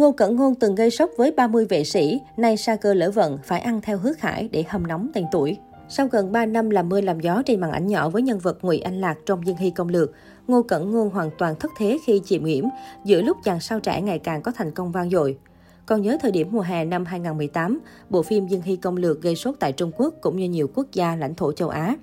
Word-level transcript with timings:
Ngô 0.00 0.12
Cẩn 0.12 0.36
Ngôn 0.36 0.54
từng 0.54 0.74
gây 0.74 0.90
sốc 0.90 1.10
với 1.16 1.32
30 1.32 1.66
vệ 1.68 1.84
sĩ, 1.84 2.20
nay 2.36 2.56
sa 2.56 2.76
cơ 2.76 2.94
lỡ 2.94 3.10
vận 3.10 3.38
phải 3.44 3.60
ăn 3.60 3.80
theo 3.80 3.98
hứa 3.98 4.12
khải 4.12 4.48
để 4.52 4.64
hâm 4.68 4.86
nóng 4.86 5.10
tên 5.14 5.24
tuổi. 5.32 5.56
Sau 5.88 6.06
gần 6.06 6.32
3 6.32 6.46
năm 6.46 6.70
làm 6.70 6.88
mưa 6.88 7.00
làm 7.00 7.20
gió 7.20 7.42
trên 7.46 7.60
màn 7.60 7.70
ảnh 7.70 7.86
nhỏ 7.86 8.08
với 8.08 8.22
nhân 8.22 8.38
vật 8.38 8.58
Ngụy 8.62 8.78
Anh 8.78 9.00
Lạc 9.00 9.18
trong 9.26 9.46
Dương 9.46 9.56
Hy 9.56 9.70
Công 9.70 9.88
Lược, 9.88 10.12
Ngô 10.48 10.62
Cẩn 10.62 10.90
Ngôn 10.90 11.10
hoàn 11.10 11.30
toàn 11.38 11.54
thất 11.60 11.70
thế 11.78 11.98
khi 12.06 12.20
chìm 12.24 12.44
nghiễm, 12.44 12.64
giữa 13.04 13.22
lúc 13.22 13.36
chàng 13.44 13.60
sao 13.60 13.80
trẻ 13.80 14.00
ngày 14.00 14.18
càng 14.18 14.42
có 14.42 14.52
thành 14.52 14.70
công 14.70 14.92
vang 14.92 15.10
dội. 15.10 15.38
Còn 15.86 16.02
nhớ 16.02 16.18
thời 16.20 16.32
điểm 16.32 16.48
mùa 16.50 16.60
hè 16.60 16.84
năm 16.84 17.04
2018, 17.04 17.78
bộ 18.10 18.22
phim 18.22 18.46
Dương 18.46 18.62
Hy 18.62 18.76
Công 18.76 18.96
Lược 18.96 19.22
gây 19.22 19.36
sốt 19.36 19.54
tại 19.60 19.72
Trung 19.72 19.90
Quốc 19.96 20.14
cũng 20.20 20.36
như 20.36 20.48
nhiều 20.48 20.68
quốc 20.74 20.86
gia 20.92 21.16
lãnh 21.16 21.34
thổ 21.34 21.52
châu 21.52 21.68
Á. 21.68 21.96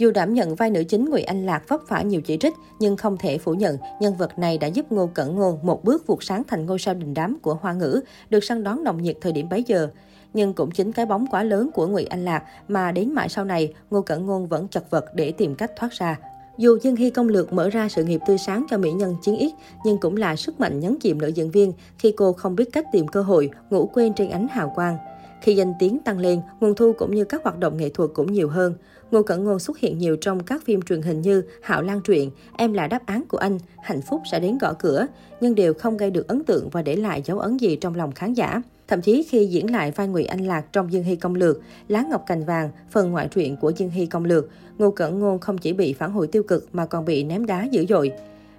Dù 0.00 0.10
đảm 0.10 0.34
nhận 0.34 0.54
vai 0.54 0.70
nữ 0.70 0.84
chính 0.84 1.10
Ngụy 1.10 1.22
Anh 1.22 1.46
Lạc 1.46 1.68
vấp 1.68 1.80
phải 1.88 2.04
nhiều 2.04 2.20
chỉ 2.20 2.36
trích, 2.36 2.54
nhưng 2.78 2.96
không 2.96 3.16
thể 3.16 3.38
phủ 3.38 3.54
nhận 3.54 3.78
nhân 4.00 4.16
vật 4.16 4.38
này 4.38 4.58
đã 4.58 4.66
giúp 4.66 4.92
Ngô 4.92 5.06
Cẩn 5.14 5.36
Ngôn 5.36 5.58
một 5.62 5.84
bước 5.84 6.06
vụt 6.06 6.18
sáng 6.22 6.42
thành 6.48 6.66
ngôi 6.66 6.78
sao 6.78 6.94
đình 6.94 7.14
đám 7.14 7.38
của 7.42 7.54
Hoa 7.54 7.72
ngữ, 7.72 8.00
được 8.30 8.44
săn 8.44 8.64
đón 8.64 8.84
nồng 8.84 9.02
nhiệt 9.02 9.16
thời 9.20 9.32
điểm 9.32 9.48
bấy 9.48 9.62
giờ. 9.66 9.88
Nhưng 10.34 10.52
cũng 10.52 10.70
chính 10.70 10.92
cái 10.92 11.06
bóng 11.06 11.26
quá 11.30 11.42
lớn 11.42 11.70
của 11.74 11.86
Ngụy 11.86 12.04
Anh 12.04 12.24
Lạc 12.24 12.42
mà 12.68 12.92
đến 12.92 13.12
mãi 13.14 13.28
sau 13.28 13.44
này, 13.44 13.74
Ngô 13.90 14.02
Cẩn 14.02 14.26
Ngôn 14.26 14.46
vẫn 14.46 14.68
chật 14.68 14.90
vật 14.90 15.04
để 15.14 15.32
tìm 15.32 15.54
cách 15.54 15.70
thoát 15.76 15.92
ra. 15.92 16.18
Dù 16.58 16.78
Dương 16.82 16.96
Hy 16.96 17.10
Công 17.10 17.28
Lược 17.28 17.52
mở 17.52 17.70
ra 17.70 17.88
sự 17.88 18.04
nghiệp 18.04 18.20
tươi 18.26 18.38
sáng 18.38 18.66
cho 18.70 18.78
mỹ 18.78 18.92
nhân 18.92 19.16
chiến 19.22 19.36
ít, 19.36 19.52
nhưng 19.84 19.98
cũng 19.98 20.16
là 20.16 20.36
sức 20.36 20.60
mạnh 20.60 20.80
nhấn 20.80 20.98
chìm 21.00 21.20
nữ 21.20 21.28
diễn 21.28 21.50
viên 21.50 21.72
khi 21.98 22.14
cô 22.16 22.32
không 22.32 22.56
biết 22.56 22.72
cách 22.72 22.86
tìm 22.92 23.08
cơ 23.08 23.22
hội, 23.22 23.50
ngủ 23.70 23.90
quên 23.92 24.12
trên 24.14 24.30
ánh 24.30 24.48
hào 24.48 24.72
quang. 24.74 24.96
Khi 25.42 25.54
danh 25.54 25.72
tiếng 25.78 25.98
tăng 25.98 26.18
lên, 26.18 26.40
nguồn 26.60 26.74
thu 26.74 26.92
cũng 26.92 27.14
như 27.14 27.24
các 27.24 27.42
hoạt 27.44 27.58
động 27.58 27.76
nghệ 27.76 27.88
thuật 27.88 28.10
cũng 28.14 28.32
nhiều 28.32 28.48
hơn. 28.48 28.74
Ngô 29.10 29.22
Cẩn 29.22 29.44
Ngôn 29.44 29.58
xuất 29.58 29.78
hiện 29.78 29.98
nhiều 29.98 30.16
trong 30.16 30.42
các 30.42 30.64
phim 30.64 30.82
truyền 30.82 31.02
hình 31.02 31.20
như 31.20 31.42
Hạo 31.62 31.82
Lan 31.82 32.00
truyện, 32.00 32.30
Em 32.56 32.72
là 32.72 32.86
đáp 32.86 33.06
án 33.06 33.24
của 33.28 33.38
anh, 33.38 33.58
Hạnh 33.82 34.00
phúc 34.02 34.22
sẽ 34.30 34.40
đến 34.40 34.58
gõ 34.58 34.72
cửa, 34.72 35.06
nhưng 35.40 35.54
đều 35.54 35.74
không 35.74 35.96
gây 35.96 36.10
được 36.10 36.28
ấn 36.28 36.44
tượng 36.44 36.68
và 36.70 36.82
để 36.82 36.96
lại 36.96 37.22
dấu 37.24 37.38
ấn 37.38 37.56
gì 37.56 37.76
trong 37.76 37.94
lòng 37.94 38.12
khán 38.12 38.34
giả. 38.34 38.62
Thậm 38.88 39.00
chí 39.00 39.22
khi 39.22 39.46
diễn 39.46 39.72
lại 39.72 39.90
vai 39.90 40.08
Ngụy 40.08 40.24
Anh 40.24 40.46
Lạc 40.46 40.72
trong 40.72 40.92
Dương 40.92 41.04
Hy 41.04 41.16
Công 41.16 41.34
Lược, 41.34 41.60
Lá 41.88 42.04
Ngọc 42.10 42.24
Cành 42.26 42.44
Vàng, 42.44 42.70
phần 42.90 43.10
ngoại 43.10 43.28
truyện 43.28 43.56
của 43.56 43.70
Dương 43.70 43.90
Hy 43.90 44.06
Công 44.06 44.24
Lược, 44.24 44.48
Ngô 44.78 44.90
Cẩn 44.90 45.18
Ngôn 45.18 45.38
không 45.38 45.58
chỉ 45.58 45.72
bị 45.72 45.92
phản 45.92 46.12
hồi 46.12 46.26
tiêu 46.26 46.42
cực 46.42 46.68
mà 46.72 46.86
còn 46.86 47.04
bị 47.04 47.24
ném 47.24 47.46
đá 47.46 47.64
dữ 47.70 47.86
dội. 47.88 48.12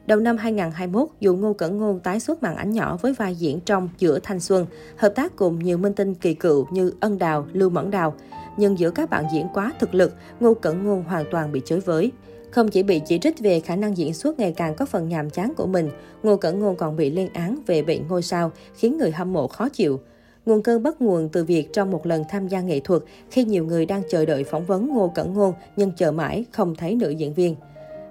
Đầu 0.08 0.20
năm 0.20 0.38
2021, 0.38 1.08
dù 1.20 1.36
Ngô 1.36 1.54
Cẩn 1.54 1.78
Ngôn 1.78 2.00
tái 2.00 2.20
xuất 2.20 2.44
màn 2.44 2.56
ảnh 2.56 2.72
nhỏ 2.72 2.98
với 3.02 3.14
vai 3.14 3.36
diễn 3.36 3.60
trong 3.60 3.90
Giữa 3.98 4.20
Thanh 4.24 4.40
Xuân, 4.40 4.66
hợp 4.98 5.10
tác 5.16 5.36
cùng 5.36 5.60
nhiều 5.60 5.78
minh 5.78 5.94
tinh 5.94 6.14
kỳ 6.14 6.34
cựu 6.34 6.68
như 6.72 6.94
Ân 7.00 7.18
Đào, 7.18 7.48
Lưu 7.54 7.70
Mẫn 7.70 7.92
Đào. 7.92 8.14
Nhưng 8.58 8.80
giữa 8.80 8.92
các 8.92 9.10
bạn 9.10 9.26
diễn 9.34 9.48
quá 9.54 9.74
thực 9.80 9.94
lực, 9.94 10.14
Ngô 10.40 10.54
Cẩn 10.54 10.84
Ngôn 10.84 11.04
hoàn 11.04 11.26
toàn 11.32 11.52
bị 11.52 11.62
chối 11.66 11.80
với. 11.80 12.12
Không 12.52 12.70
chỉ 12.70 12.84
bị 12.84 13.02
chỉ 13.06 13.20
trích 13.20 13.40
về 13.40 13.60
khả 13.60 13.76
năng 13.76 13.98
diễn 13.98 14.14
xuất 14.14 14.40
ngày 14.40 14.54
càng 14.58 14.76
có 14.76 14.86
phần 14.86 15.10
nhàm 15.10 15.30
chán 15.30 15.54
của 15.58 15.66
mình, 15.68 15.90
Ngô 16.24 16.38
Cẩn 16.38 16.60
Ngôn 16.60 16.76
còn 16.76 16.96
bị 16.96 17.10
lên 17.10 17.30
án 17.34 17.58
về 17.68 17.82
bệnh 17.82 18.08
ngôi 18.08 18.22
sao, 18.22 18.52
khiến 18.76 18.98
người 18.98 19.12
hâm 19.12 19.34
mộ 19.34 19.48
khó 19.48 19.70
chịu. 19.70 20.00
Nguồn 20.46 20.64
cơn 20.64 20.84
bắt 20.84 21.02
nguồn 21.02 21.30
từ 21.30 21.44
việc 21.44 21.74
trong 21.74 21.92
một 21.92 22.06
lần 22.06 22.24
tham 22.30 22.48
gia 22.48 22.62
nghệ 22.62 22.80
thuật, 22.80 23.02
khi 23.32 23.44
nhiều 23.44 23.66
người 23.66 23.86
đang 23.86 24.02
chờ 24.10 24.26
đợi 24.26 24.44
phỏng 24.44 24.66
vấn 24.66 24.88
Ngô 24.88 25.12
Cẩn 25.16 25.34
Ngôn 25.34 25.54
nhưng 25.76 25.92
chờ 25.98 26.12
mãi 26.12 26.46
không 26.52 26.76
thấy 26.76 26.96
nữ 26.96 27.10
diễn 27.10 27.34
viên. 27.34 27.56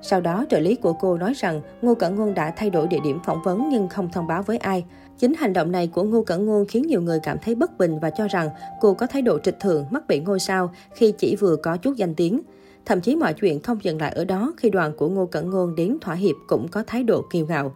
Sau 0.03 0.21
đó, 0.21 0.45
trợ 0.51 0.61
lý 0.61 0.75
của 0.75 0.93
cô 0.93 1.19
nói 1.19 1.33
rằng 1.37 1.61
Ngô 1.83 1.95
Cẩn 1.95 2.15
Ngôn 2.15 2.35
đã 2.35 2.53
thay 2.57 2.71
đổi 2.71 2.87
địa 2.87 3.01
điểm 3.05 3.19
phỏng 3.25 3.43
vấn 3.45 3.69
nhưng 3.69 3.89
không 3.89 4.09
thông 4.13 4.27
báo 4.27 4.43
với 4.43 4.57
ai. 4.57 4.85
Chính 5.19 5.35
hành 5.35 5.53
động 5.53 5.73
này 5.73 5.87
của 5.87 6.03
Ngô 6.03 6.23
Cẩn 6.23 6.47
Ngôn 6.47 6.65
khiến 6.67 6.87
nhiều 6.87 7.03
người 7.03 7.21
cảm 7.23 7.39
thấy 7.43 7.55
bất 7.55 7.79
bình 7.79 7.99
và 7.99 8.11
cho 8.11 8.29
rằng 8.29 8.49
cô 8.81 8.95
có 8.95 9.07
thái 9.07 9.23
độ 9.23 9.39
trịch 9.39 9.61
thượng, 9.61 9.85
mắc 9.91 10.09
bị 10.09 10.21
ngôi 10.21 10.41
sao 10.41 10.71
khi 10.95 11.13
chỉ 11.19 11.37
vừa 11.37 11.57
có 11.57 11.77
chút 11.77 11.97
danh 11.97 12.15
tiếng. 12.15 12.41
Thậm 12.87 13.01
chí 13.01 13.17
mọi 13.17 13.35
chuyện 13.35 13.61
không 13.61 13.79
dừng 13.83 14.01
lại 14.01 14.13
ở 14.13 14.25
đó 14.25 14.53
khi 14.57 14.71
đoàn 14.71 14.93
của 14.97 15.09
Ngô 15.09 15.27
Cẩn 15.27 15.51
Ngôn 15.51 15.75
đến 15.75 15.99
thỏa 16.01 16.15
hiệp 16.15 16.37
cũng 16.49 16.69
có 16.69 16.85
thái 16.87 17.03
độ 17.03 17.23
kiêu 17.33 17.47
ngạo. 17.47 17.73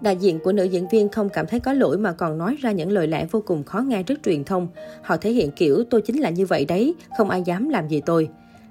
Đại 0.00 0.16
diện 0.16 0.38
của 0.44 0.52
nữ 0.52 0.64
diễn 0.64 0.88
viên 0.88 1.08
không 1.08 1.28
cảm 1.28 1.46
thấy 1.46 1.60
có 1.60 1.72
lỗi 1.72 1.98
mà 1.98 2.12
còn 2.12 2.38
nói 2.38 2.56
ra 2.60 2.72
những 2.72 2.92
lời 2.92 3.06
lẽ 3.06 3.26
vô 3.30 3.42
cùng 3.46 3.64
khó 3.64 3.80
nghe 3.80 4.02
trước 4.02 4.22
truyền 4.24 4.44
thông. 4.44 4.68
Họ 5.02 5.16
thể 5.16 5.30
hiện 5.30 5.50
kiểu 5.50 5.84
tôi 5.90 6.02
chính 6.02 6.20
là 6.20 6.30
như 6.30 6.46
vậy 6.46 6.64
đấy, 6.64 6.94
không 7.18 7.30
ai 7.30 7.42
dám 7.42 7.68
làm 7.68 7.88
gì 7.88 8.00
tôi. 8.06 8.28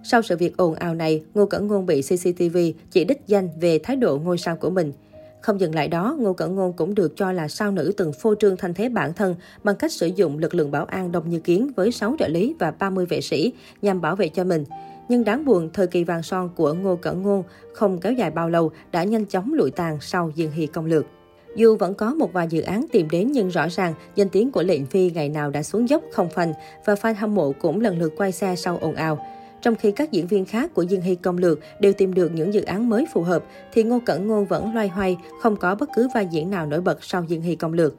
Sau 0.07 0.21
sự 0.21 0.37
việc 0.37 0.57
ồn 0.57 0.73
ào 0.73 0.95
này, 0.95 1.23
Ngô 1.33 1.45
Cẩn 1.45 1.67
Ngôn 1.67 1.85
bị 1.85 2.01
CCTV 2.01 2.57
chỉ 2.91 3.05
đích 3.05 3.21
danh 3.27 3.49
về 3.59 3.79
thái 3.83 3.95
độ 3.95 4.17
ngôi 4.17 4.37
sao 4.37 4.55
của 4.55 4.69
mình. 4.69 4.93
Không 5.41 5.59
dừng 5.59 5.75
lại 5.75 5.87
đó, 5.87 6.15
Ngô 6.19 6.33
Cẩn 6.33 6.55
Ngôn 6.55 6.73
cũng 6.73 6.95
được 6.95 7.17
cho 7.17 7.31
là 7.31 7.47
sao 7.47 7.71
nữ 7.71 7.93
từng 7.97 8.13
phô 8.13 8.35
trương 8.35 8.57
thanh 8.57 8.73
thế 8.73 8.89
bản 8.89 9.13
thân 9.13 9.35
bằng 9.63 9.75
cách 9.75 9.91
sử 9.91 10.07
dụng 10.07 10.37
lực 10.37 10.55
lượng 10.55 10.71
bảo 10.71 10.85
an 10.85 11.11
đông 11.11 11.29
như 11.29 11.39
kiến 11.39 11.71
với 11.75 11.91
6 11.91 12.15
trợ 12.19 12.27
lý 12.27 12.55
và 12.59 12.71
30 12.71 13.05
vệ 13.05 13.21
sĩ 13.21 13.53
nhằm 13.81 14.01
bảo 14.01 14.15
vệ 14.15 14.27
cho 14.27 14.43
mình. 14.43 14.63
Nhưng 15.09 15.23
đáng 15.23 15.45
buồn, 15.45 15.69
thời 15.73 15.87
kỳ 15.87 16.03
vàng 16.03 16.23
son 16.23 16.49
của 16.55 16.73
Ngô 16.73 16.95
Cẩn 16.95 17.21
Ngôn 17.21 17.43
không 17.73 17.99
kéo 17.99 18.13
dài 18.13 18.31
bao 18.31 18.49
lâu 18.49 18.71
đã 18.91 19.03
nhanh 19.03 19.25
chóng 19.25 19.53
lụi 19.53 19.71
tàn 19.71 19.97
sau 20.01 20.31
Dương 20.35 20.51
Hy 20.51 20.67
công 20.67 20.85
lược. 20.85 21.05
Dù 21.55 21.75
vẫn 21.75 21.93
có 21.93 22.13
một 22.13 22.33
vài 22.33 22.47
dự 22.49 22.61
án 22.61 22.85
tìm 22.91 23.07
đến 23.09 23.31
nhưng 23.31 23.49
rõ 23.49 23.67
ràng 23.69 23.93
danh 24.15 24.29
tiếng 24.29 24.51
của 24.51 24.63
Lệnh 24.63 24.85
Phi 24.85 25.11
ngày 25.11 25.29
nào 25.29 25.49
đã 25.49 25.63
xuống 25.63 25.89
dốc 25.89 26.03
không 26.11 26.29
phanh 26.29 26.53
và 26.85 26.93
fan 26.93 27.13
hâm 27.17 27.35
mộ 27.35 27.51
cũng 27.51 27.81
lần 27.81 27.99
lượt 27.99 28.13
quay 28.17 28.31
xe 28.31 28.55
sau 28.55 28.77
ồn 28.81 28.95
ào. 28.95 29.19
Trong 29.65 29.75
khi 29.75 29.91
các 29.91 30.11
diễn 30.11 30.27
viên 30.27 30.45
khác 30.45 30.73
của 30.73 30.81
Dương 30.81 31.01
Hy 31.01 31.15
Công 31.15 31.37
Lược 31.37 31.59
đều 31.79 31.93
tìm 31.93 32.13
được 32.13 32.31
những 32.33 32.53
dự 32.53 32.61
án 32.61 32.89
mới 32.89 33.05
phù 33.13 33.21
hợp, 33.21 33.43
thì 33.73 33.83
Ngô 33.83 33.99
Cẩn 34.05 34.27
Ngôn 34.27 34.45
vẫn 34.45 34.73
loay 34.73 34.87
hoay, 34.87 35.17
không 35.41 35.55
có 35.55 35.75
bất 35.75 35.89
cứ 35.95 36.07
vai 36.15 36.27
diễn 36.31 36.49
nào 36.49 36.65
nổi 36.65 36.81
bật 36.81 37.03
sau 37.03 37.23
Dương 37.23 37.41
Hy 37.41 37.55
Công 37.55 37.73
Lược. 37.73 37.95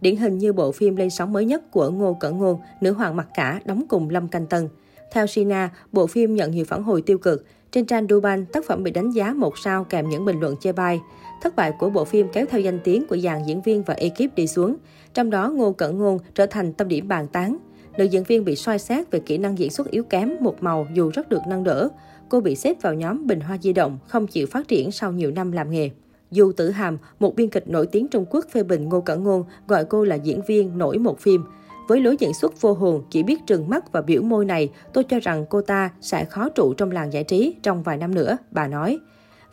Điển 0.00 0.16
hình 0.16 0.38
như 0.38 0.52
bộ 0.52 0.72
phim 0.72 0.96
lên 0.96 1.10
sóng 1.10 1.32
mới 1.32 1.44
nhất 1.44 1.70
của 1.70 1.90
Ngô 1.90 2.16
Cẩn 2.20 2.38
Ngôn, 2.38 2.60
Nữ 2.80 2.92
Hoàng 2.92 3.16
Mặc 3.16 3.28
Cả, 3.34 3.60
đóng 3.64 3.84
cùng 3.88 4.10
Lâm 4.10 4.28
Canh 4.28 4.46
Tân. 4.46 4.68
Theo 5.12 5.26
Sina, 5.26 5.70
bộ 5.92 6.06
phim 6.06 6.34
nhận 6.34 6.50
nhiều 6.50 6.64
phản 6.64 6.82
hồi 6.82 7.02
tiêu 7.02 7.18
cực. 7.18 7.46
Trên 7.72 7.86
trang 7.86 8.06
Duban, 8.10 8.46
tác 8.46 8.64
phẩm 8.66 8.82
bị 8.82 8.90
đánh 8.90 9.10
giá 9.10 9.32
một 9.32 9.58
sao 9.58 9.84
kèm 9.84 10.08
những 10.08 10.24
bình 10.24 10.40
luận 10.40 10.56
chê 10.60 10.72
bai. 10.72 11.00
Thất 11.42 11.56
bại 11.56 11.72
của 11.78 11.90
bộ 11.90 12.04
phim 12.04 12.28
kéo 12.32 12.46
theo 12.50 12.60
danh 12.60 12.78
tiếng 12.84 13.06
của 13.06 13.16
dàn 13.16 13.44
diễn 13.46 13.62
viên 13.62 13.82
và 13.82 13.94
ekip 13.94 14.34
đi 14.34 14.46
xuống. 14.46 14.76
Trong 15.14 15.30
đó, 15.30 15.50
Ngô 15.50 15.72
Cẩn 15.72 15.98
Ngôn 15.98 16.18
trở 16.34 16.46
thành 16.46 16.72
tâm 16.72 16.88
điểm 16.88 17.08
bàn 17.08 17.26
tán. 17.28 17.56
Nữ 17.98 18.04
diễn 18.04 18.22
viên 18.22 18.44
bị 18.44 18.56
soi 18.56 18.78
xét 18.78 19.10
về 19.10 19.18
kỹ 19.18 19.38
năng 19.38 19.58
diễn 19.58 19.70
xuất 19.70 19.90
yếu 19.90 20.04
kém, 20.04 20.32
một 20.40 20.62
màu 20.62 20.86
dù 20.94 21.10
rất 21.14 21.28
được 21.28 21.40
nâng 21.48 21.64
đỡ. 21.64 21.88
Cô 22.28 22.40
bị 22.40 22.56
xếp 22.56 22.82
vào 22.82 22.94
nhóm 22.94 23.26
bình 23.26 23.40
hoa 23.40 23.58
di 23.58 23.72
động, 23.72 23.98
không 24.06 24.26
chịu 24.26 24.46
phát 24.46 24.68
triển 24.68 24.90
sau 24.90 25.12
nhiều 25.12 25.30
năm 25.30 25.52
làm 25.52 25.70
nghề. 25.70 25.90
Dù 26.30 26.52
Tử 26.52 26.70
Hàm, 26.70 26.98
một 27.20 27.36
biên 27.36 27.48
kịch 27.48 27.68
nổi 27.68 27.86
tiếng 27.86 28.08
Trung 28.08 28.24
Quốc 28.30 28.44
phê 28.52 28.62
bình 28.62 28.88
Ngô 28.88 29.00
Cẩn 29.00 29.24
Ngôn, 29.24 29.44
gọi 29.68 29.84
cô 29.84 30.04
là 30.04 30.16
diễn 30.16 30.40
viên 30.48 30.78
nổi 30.78 30.98
một 30.98 31.20
phim. 31.20 31.44
Với 31.88 32.00
lối 32.00 32.16
diễn 32.20 32.34
xuất 32.34 32.60
vô 32.60 32.72
hồn, 32.72 33.04
chỉ 33.10 33.22
biết 33.22 33.46
trừng 33.46 33.68
mắt 33.68 33.92
và 33.92 34.02
biểu 34.02 34.22
môi 34.22 34.44
này, 34.44 34.70
tôi 34.92 35.04
cho 35.04 35.20
rằng 35.20 35.46
cô 35.50 35.62
ta 35.62 35.90
sẽ 36.00 36.24
khó 36.24 36.48
trụ 36.48 36.74
trong 36.74 36.90
làng 36.90 37.12
giải 37.12 37.24
trí 37.24 37.54
trong 37.62 37.82
vài 37.82 37.96
năm 37.96 38.14
nữa, 38.14 38.36
bà 38.50 38.68
nói. 38.68 38.98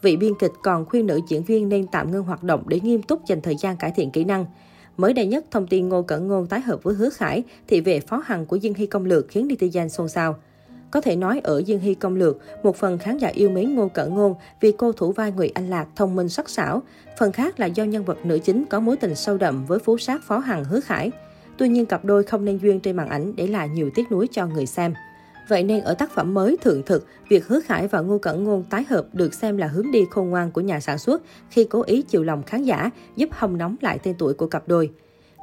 Vị 0.01 0.17
biên 0.17 0.33
kịch 0.39 0.51
còn 0.63 0.85
khuyên 0.85 1.05
nữ 1.05 1.19
diễn 1.27 1.43
viên 1.43 1.69
nên 1.69 1.87
tạm 1.87 2.11
ngưng 2.11 2.23
hoạt 2.23 2.43
động 2.43 2.63
để 2.67 2.79
nghiêm 2.79 3.01
túc 3.03 3.25
dành 3.25 3.41
thời 3.41 3.55
gian 3.55 3.77
cải 3.77 3.91
thiện 3.95 4.11
kỹ 4.11 4.23
năng. 4.23 4.45
Mới 4.97 5.13
đây 5.13 5.25
nhất, 5.25 5.45
thông 5.51 5.67
tin 5.67 5.89
Ngô 5.89 6.01
Cẩn 6.01 6.27
Ngôn 6.27 6.47
tái 6.47 6.61
hợp 6.61 6.83
với 6.83 6.95
Hứa 6.95 7.09
Khải, 7.09 7.43
thị 7.67 7.81
vệ 7.81 7.99
phó 7.99 8.23
hằng 8.25 8.45
của 8.45 8.55
Dương 8.55 8.73
Hy 8.73 8.85
Công 8.85 9.05
Lược 9.05 9.27
khiến 9.27 9.47
netizen 9.47 9.87
xôn 9.87 10.09
xao. 10.09 10.35
Có 10.91 11.01
thể 11.01 11.15
nói 11.15 11.41
ở 11.43 11.61
Dương 11.65 11.79
Hy 11.79 11.93
Công 11.93 12.15
Lược, 12.15 12.37
một 12.63 12.75
phần 12.75 12.97
khán 12.97 13.17
giả 13.17 13.27
yêu 13.27 13.49
mến 13.49 13.75
Ngô 13.75 13.87
Cẩn 13.87 14.13
Ngôn 14.13 14.35
vì 14.61 14.71
cô 14.77 14.91
thủ 14.91 15.11
vai 15.11 15.31
người 15.31 15.49
Anh 15.53 15.69
Lạc 15.69 15.87
thông 15.95 16.15
minh 16.15 16.29
sắc 16.29 16.49
sảo, 16.49 16.81
phần 17.19 17.31
khác 17.31 17.59
là 17.59 17.65
do 17.65 17.83
nhân 17.83 18.03
vật 18.03 18.25
nữ 18.25 18.39
chính 18.39 18.65
có 18.65 18.79
mối 18.79 18.97
tình 18.97 19.15
sâu 19.15 19.37
đậm 19.37 19.65
với 19.65 19.79
phú 19.79 19.97
sát 19.97 20.21
phó 20.23 20.39
hằng 20.39 20.63
Hứa 20.63 20.79
Khải. 20.79 21.11
Tuy 21.57 21.67
nhiên 21.69 21.85
cặp 21.85 22.05
đôi 22.05 22.23
không 22.23 22.45
nên 22.45 22.57
duyên 22.57 22.79
trên 22.79 22.95
màn 22.95 23.09
ảnh 23.09 23.35
để 23.35 23.47
lại 23.47 23.69
nhiều 23.69 23.89
tiếc 23.95 24.11
nuối 24.11 24.27
cho 24.31 24.47
người 24.47 24.65
xem. 24.65 24.93
Vậy 25.47 25.63
nên 25.63 25.83
ở 25.83 25.93
tác 25.93 26.11
phẩm 26.11 26.33
mới 26.33 26.57
Thượng 26.61 26.83
Thực, 26.83 27.07
việc 27.29 27.47
Hứa 27.47 27.59
Khải 27.59 27.87
và 27.87 27.99
Ngô 27.99 28.17
Cẩn 28.17 28.43
Ngôn 28.43 28.63
tái 28.63 28.83
hợp 28.89 29.05
được 29.13 29.33
xem 29.33 29.57
là 29.57 29.67
hướng 29.67 29.91
đi 29.91 29.99
khôn 30.11 30.29
ngoan 30.29 30.51
của 30.51 30.61
nhà 30.61 30.79
sản 30.79 30.97
xuất 30.97 31.21
khi 31.49 31.63
cố 31.63 31.83
ý 31.83 32.01
chiều 32.01 32.23
lòng 32.23 32.43
khán 32.43 32.63
giả, 32.63 32.89
giúp 33.15 33.29
hồng 33.31 33.57
nóng 33.57 33.75
lại 33.81 33.99
tên 34.03 34.15
tuổi 34.19 34.33
của 34.33 34.47
cặp 34.47 34.67
đôi. 34.67 34.89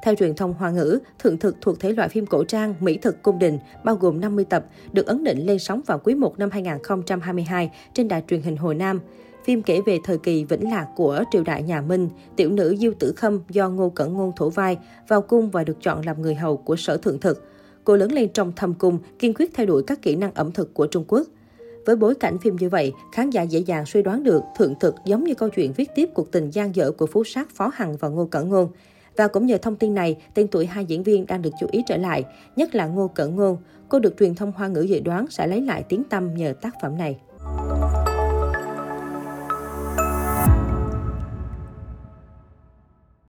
Theo 0.02 0.14
truyền 0.14 0.34
thông 0.34 0.54
Hoa 0.54 0.70
ngữ, 0.70 0.98
Thượng 1.18 1.38
Thực 1.38 1.56
thuộc 1.60 1.80
thể 1.80 1.92
loại 1.92 2.08
phim 2.08 2.26
cổ 2.26 2.44
trang 2.44 2.74
Mỹ 2.80 2.98
thực 3.02 3.22
cung 3.22 3.38
đình, 3.38 3.58
bao 3.84 3.96
gồm 3.96 4.20
50 4.20 4.44
tập, 4.44 4.66
được 4.92 5.06
ấn 5.06 5.24
định 5.24 5.46
lên 5.46 5.58
sóng 5.58 5.80
vào 5.86 5.98
quý 5.98 6.14
1 6.14 6.38
năm 6.38 6.50
2022 6.50 7.70
trên 7.94 8.08
đài 8.08 8.22
truyền 8.28 8.42
hình 8.42 8.56
Hồ 8.56 8.72
Nam. 8.72 9.00
Phim 9.44 9.62
kể 9.62 9.80
về 9.86 9.98
thời 10.04 10.18
kỳ 10.18 10.44
vĩnh 10.44 10.70
lạc 10.70 10.86
của 10.96 11.24
triều 11.32 11.42
đại 11.42 11.62
nhà 11.62 11.80
Minh, 11.80 12.08
tiểu 12.36 12.50
nữ 12.50 12.76
Diêu 12.78 12.92
Tử 12.98 13.12
Khâm 13.16 13.40
do 13.48 13.68
Ngô 13.68 13.90
Cẩn 13.90 14.12
Ngôn 14.12 14.32
thủ 14.36 14.50
vai, 14.50 14.78
vào 15.08 15.22
cung 15.22 15.50
và 15.50 15.64
được 15.64 15.76
chọn 15.82 16.06
làm 16.06 16.22
người 16.22 16.34
hầu 16.34 16.56
của 16.56 16.76
sở 16.76 16.96
thượng 16.96 17.20
thực. 17.20 17.46
Cô 17.84 17.96
lớn 17.96 18.12
lên 18.12 18.28
trong 18.34 18.52
thâm 18.56 18.74
cung, 18.74 18.98
kiên 19.18 19.34
quyết 19.34 19.50
thay 19.54 19.66
đổi 19.66 19.82
các 19.86 20.02
kỹ 20.02 20.16
năng 20.16 20.34
ẩm 20.34 20.52
thực 20.52 20.74
của 20.74 20.86
Trung 20.86 21.04
Quốc. 21.08 21.26
Với 21.86 21.96
bối 21.96 22.14
cảnh 22.14 22.38
phim 22.38 22.56
như 22.56 22.68
vậy, 22.68 22.92
khán 23.12 23.30
giả 23.30 23.42
dễ 23.42 23.58
dàng 23.58 23.86
suy 23.86 24.02
đoán 24.02 24.22
được 24.22 24.42
thượng 24.58 24.74
thực 24.80 24.94
giống 25.04 25.24
như 25.24 25.34
câu 25.34 25.48
chuyện 25.48 25.72
viết 25.76 25.90
tiếp 25.94 26.08
cuộc 26.14 26.32
tình 26.32 26.50
gian 26.50 26.74
dở 26.74 26.90
của 26.90 27.06
phú 27.06 27.24
sát 27.24 27.50
Phó 27.50 27.70
Hằng 27.74 27.96
và 27.96 28.08
Ngô 28.08 28.26
Cẩn 28.26 28.48
Ngôn. 28.48 28.68
Và 29.16 29.28
cũng 29.28 29.46
nhờ 29.46 29.58
thông 29.58 29.76
tin 29.76 29.94
này, 29.94 30.16
tên 30.34 30.48
tuổi 30.48 30.66
hai 30.66 30.84
diễn 30.84 31.02
viên 31.02 31.26
đang 31.26 31.42
được 31.42 31.50
chú 31.60 31.66
ý 31.70 31.82
trở 31.86 31.96
lại, 31.96 32.24
nhất 32.56 32.74
là 32.74 32.86
Ngô 32.86 33.08
Cẩn 33.08 33.36
Ngôn. 33.36 33.56
Cô 33.88 33.98
được 33.98 34.14
truyền 34.18 34.34
thông 34.34 34.52
hoa 34.52 34.68
ngữ 34.68 34.80
dự 34.80 35.00
đoán 35.00 35.26
sẽ 35.30 35.46
lấy 35.46 35.60
lại 35.60 35.84
tiếng 35.88 36.04
tăm 36.04 36.34
nhờ 36.34 36.54
tác 36.60 36.74
phẩm 36.82 36.98
này. 36.98 37.18